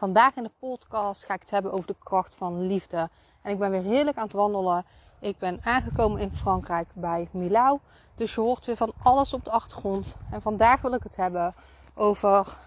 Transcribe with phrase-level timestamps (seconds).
[0.00, 3.08] Vandaag in de podcast ga ik het hebben over de kracht van liefde.
[3.42, 4.84] En ik ben weer heerlijk aan het wandelen.
[5.18, 7.78] Ik ben aangekomen in Frankrijk bij Milau.
[8.14, 10.16] Dus je hoort weer van alles op de achtergrond.
[10.30, 11.54] En vandaag wil ik het hebben
[11.94, 12.58] over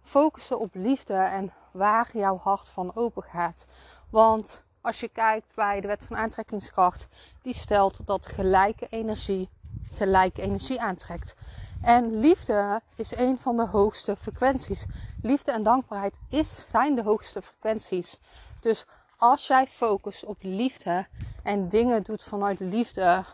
[0.00, 3.66] focussen op liefde en waar jouw hart van open gaat.
[4.10, 7.06] Want als je kijkt bij de wet van aantrekkingskracht,
[7.42, 9.48] die stelt dat gelijke energie
[9.94, 11.34] gelijke energie aantrekt.
[11.82, 14.86] En liefde is een van de hoogste frequenties.
[15.22, 18.20] Liefde en dankbaarheid is, zijn de hoogste frequenties.
[18.60, 21.06] Dus als jij focust op liefde
[21.42, 23.24] en dingen doet vanuit liefde,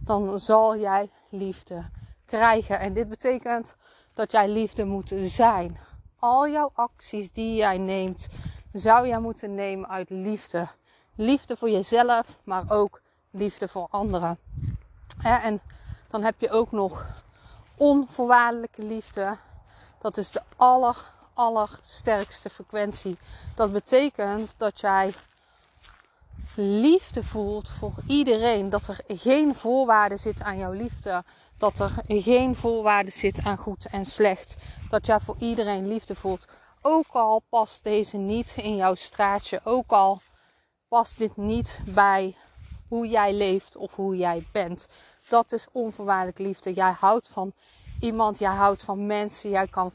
[0.00, 1.84] dan zal jij liefde
[2.26, 2.80] krijgen.
[2.80, 3.76] En dit betekent
[4.14, 5.78] dat jij liefde moet zijn.
[6.18, 8.28] Al jouw acties die jij neemt,
[8.72, 10.68] zou jij moeten nemen uit liefde.
[11.14, 13.00] Liefde voor jezelf, maar ook
[13.30, 14.38] liefde voor anderen.
[15.22, 15.60] En
[16.08, 17.06] dan heb je ook nog
[17.78, 19.36] onvoorwaardelijke liefde.
[20.00, 20.96] Dat is de aller,
[21.34, 23.18] allersterkste frequentie.
[23.54, 25.14] Dat betekent dat jij
[26.54, 28.70] liefde voelt voor iedereen.
[28.70, 31.24] Dat er geen voorwaarde zit aan jouw liefde.
[31.58, 34.56] Dat er geen voorwaarde zit aan goed en slecht.
[34.90, 36.46] Dat jij voor iedereen liefde voelt.
[36.82, 39.60] Ook al past deze niet in jouw straatje.
[39.64, 40.20] Ook al
[40.88, 42.36] past dit niet bij
[42.88, 44.88] hoe jij leeft of hoe jij bent.
[45.28, 46.72] Dat is onvoorwaardelijk liefde.
[46.72, 47.52] Jij houdt van
[48.00, 49.50] iemand, jij houdt van mensen.
[49.50, 49.92] Jij kan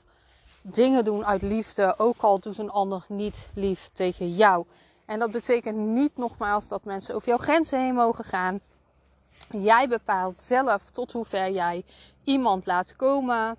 [0.62, 4.66] dingen doen uit liefde, ook al doet een ander niet lief tegen jou.
[5.05, 8.60] En dat betekent niet nogmaals dat mensen over jouw grenzen heen mogen gaan.
[9.52, 11.83] Jij bepaalt zelf tot hoever jij
[12.23, 13.58] iemand laat komen.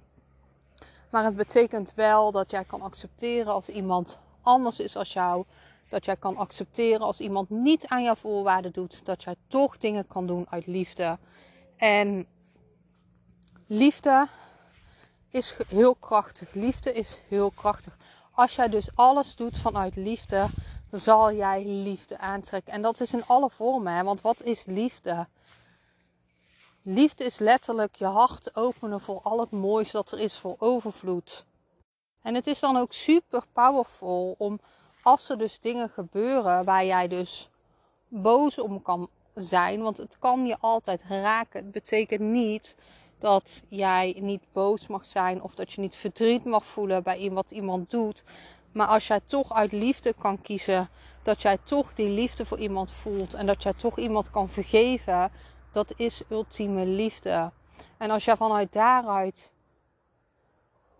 [1.11, 5.45] Maar het betekent wel dat jij kan accepteren als iemand anders is als jou.
[5.89, 9.07] Dat jij kan accepteren als iemand niet aan jouw voorwaarden doet.
[9.07, 11.19] Dat jij toch dingen kan doen uit liefde.
[11.77, 12.27] En
[13.67, 14.29] liefde
[15.31, 16.53] is heel krachtig.
[16.53, 17.97] Liefde is heel krachtig.
[18.31, 20.47] Als jij dus alles doet vanuit liefde,
[20.91, 22.73] zal jij liefde aantrekken.
[22.73, 23.93] En dat is in alle vormen.
[23.93, 24.03] Hè?
[24.03, 25.27] Want wat is liefde?
[26.83, 31.45] Liefde is letterlijk je hart openen voor al het moois dat er is voor overvloed.
[32.23, 34.61] En het is dan ook super powerful om
[35.03, 37.51] als er dus dingen gebeuren waar jij dus
[38.09, 39.83] boos om kan zijn.
[39.83, 41.62] Want het kan je altijd raken.
[41.62, 42.77] Het betekent niet
[43.19, 47.50] dat jij niet boos mag zijn of dat je niet verdriet mag voelen bij wat
[47.50, 48.22] iemand doet.
[48.72, 50.89] Maar als jij toch uit liefde kan kiezen,
[51.22, 55.31] dat jij toch die liefde voor iemand voelt en dat jij toch iemand kan vergeven,
[55.72, 57.51] dat is ultieme liefde.
[57.97, 59.53] En als jij vanuit daaruit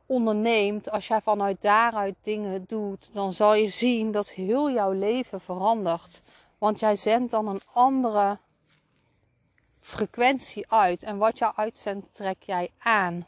[0.07, 5.41] onderneemt, als jij vanuit daaruit dingen doet, dan zal je zien dat heel jouw leven
[5.41, 6.23] verandert.
[6.65, 8.39] Want jij zendt dan een andere
[9.81, 11.03] frequentie uit.
[11.03, 13.27] En wat jou uitzendt, trek jij aan.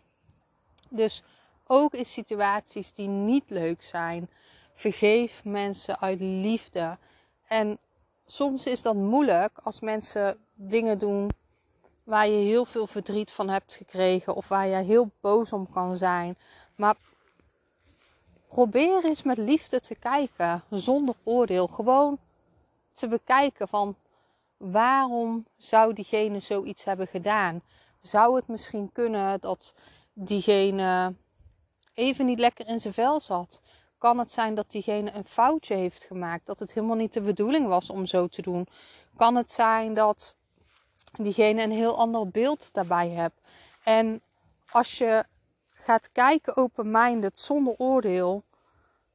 [0.89, 1.23] Dus
[1.67, 4.31] ook in situaties die niet leuk zijn,
[4.75, 6.99] vergeef mensen uit liefde.
[7.47, 7.79] En
[8.27, 11.31] soms is dat moeilijk als mensen dingen doen
[12.05, 15.97] waar je heel veel verdriet van hebt gekregen of waar je heel boos om kan
[15.97, 16.37] zijn.
[16.75, 16.97] Maar
[18.49, 21.67] probeer eens met liefde te kijken, zonder oordeel.
[21.67, 22.19] Gewoon
[22.97, 23.97] te bekijken van
[24.57, 27.62] waarom zou diegene zoiets hebben gedaan?
[28.01, 29.75] Zou het misschien kunnen dat
[30.12, 31.15] diegene
[31.95, 33.61] even niet lekker in zijn vel zat?
[33.99, 36.47] Kan het zijn dat diegene een foutje heeft gemaakt?
[36.47, 38.69] Dat het helemaal niet de bedoeling was om zo te doen?
[39.17, 40.37] Kan het zijn dat
[41.19, 43.41] diegene een heel ander beeld daarbij hebt?
[43.85, 44.23] En
[44.70, 45.25] als je
[45.70, 48.44] gaat kijken open-minded zonder oordeel,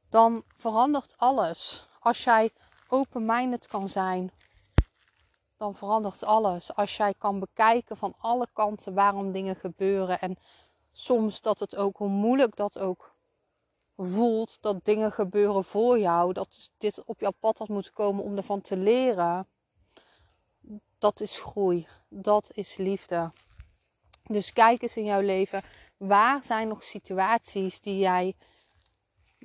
[0.08, 1.88] dan verandert alles.
[2.00, 2.50] Als jij
[2.92, 4.30] open-minded kan zijn,
[5.56, 6.74] dan verandert alles.
[6.74, 10.36] Als jij kan bekijken van alle kanten waarom dingen gebeuren en
[10.90, 13.14] soms dat het ook, hoe moeilijk dat ook
[13.96, 18.36] voelt, dat dingen gebeuren voor jou, dat dit op jouw pad had moeten komen om
[18.36, 19.48] ervan te leren.
[20.98, 23.32] Dat is groei, dat is liefde.
[24.22, 25.62] Dus kijk eens in jouw leven,
[25.96, 28.34] waar zijn nog situaties die jij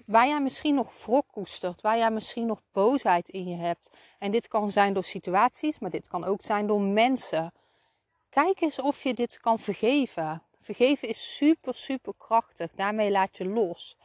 [0.08, 3.90] waar jij misschien nog wrok koestert, waar jij misschien nog boosheid in je hebt.
[4.20, 7.54] En dit kan zijn door situaties, maar dit kan ook zijn door mensen.
[8.30, 10.44] Kijk eens of je dit kan vergeven.
[10.62, 12.72] Vergeven is super, super krachtig.
[12.72, 13.98] Daarmee laat je los.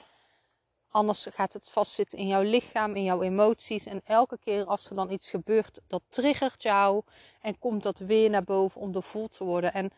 [0.91, 3.87] Anders gaat het vastzitten in jouw lichaam, in jouw emoties.
[3.87, 7.03] En elke keer als er dan iets gebeurt, dat triggert jou.
[7.41, 9.73] En komt dat weer naar boven om doorvoeld te worden.
[9.73, 9.91] En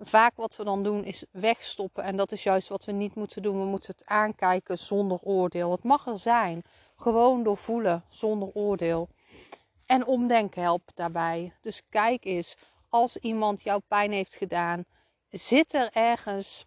[0.00, 2.04] vaak wat we dan doen is wegstoppen.
[2.04, 3.58] En dat is juist wat we niet moeten doen.
[3.60, 5.70] We moeten het aankijken zonder oordeel.
[5.70, 6.62] Het mag er zijn.
[6.96, 9.08] Gewoon doorvoelen zonder oordeel.
[9.86, 11.52] En omdenken helpt daarbij.
[11.60, 12.56] Dus kijk eens,
[12.88, 14.84] als iemand jouw pijn heeft gedaan,
[15.28, 16.66] zit er ergens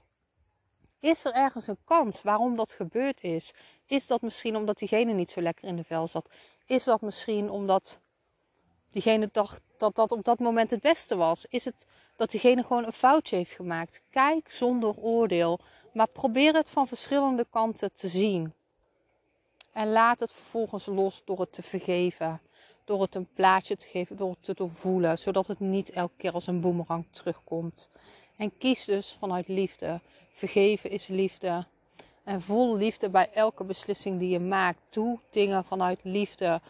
[0.99, 3.53] is er ergens een kans waarom dat gebeurd is?
[3.85, 6.29] Is dat misschien omdat diegene niet zo lekker in de vel zat?
[6.65, 7.99] Is dat misschien omdat
[8.91, 11.45] diegene dacht dat dat op dat moment het beste was?
[11.49, 14.01] Is het dat diegene gewoon een foutje heeft gemaakt?
[14.09, 15.59] Kijk zonder oordeel,
[15.93, 18.53] maar probeer het van verschillende kanten te zien.
[19.73, 22.41] En laat het vervolgens los door het te vergeven.
[22.85, 25.17] Door het een plaatje te geven, door het te doorvoelen.
[25.17, 27.89] Zodat het niet elke keer als een boemerang terugkomt.
[28.37, 29.99] En kies dus vanuit liefde.
[30.33, 31.65] Vergeven is liefde.
[32.23, 34.79] En vol liefde bij elke beslissing die je maakt.
[34.89, 36.61] Doe dingen vanuit liefde.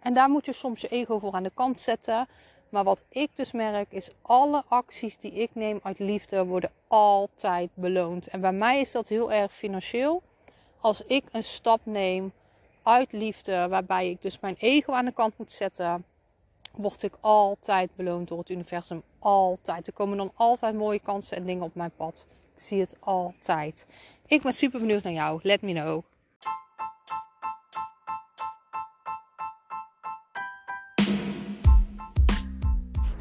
[0.00, 2.28] En daar moet je soms je ego voor aan de kant zetten.
[2.74, 7.70] Maar wat ik dus merk is alle acties die ik neem uit liefde worden altijd
[7.74, 8.26] beloond.
[8.26, 10.22] En bij mij is dat heel erg financieel.
[10.80, 12.32] Als ik een stap neem
[12.82, 16.04] uit liefde, waarbij ik dus mijn ego aan de kant moet zetten,
[16.72, 19.02] word ik altijd beloond door het universum.
[19.18, 19.86] Altijd.
[19.86, 22.26] Er komen dan altijd mooie kansen en dingen op mijn pad.
[22.56, 23.86] Ik zie het altijd.
[24.26, 25.40] Ik ben super benieuwd naar jou.
[25.42, 26.02] Let me know.